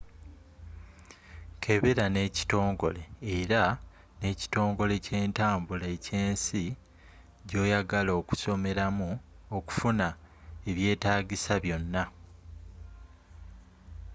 [1.61, 3.03] kebera ne kitongole
[3.37, 3.61] era
[4.19, 6.63] ne ekitongole kyentambula ekyensi
[7.49, 9.09] gyoyagala okusomeramu
[9.57, 10.07] okufuna
[10.69, 12.03] ebyetagisa byonna